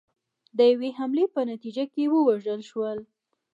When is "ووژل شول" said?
2.13-2.97